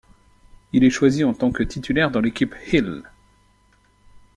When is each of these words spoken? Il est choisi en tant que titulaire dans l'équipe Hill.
Il 0.73 0.83
est 0.83 0.89
choisi 0.89 1.23
en 1.23 1.35
tant 1.35 1.51
que 1.51 1.61
titulaire 1.61 2.09
dans 2.09 2.21
l'équipe 2.21 2.55
Hill. 2.73 3.03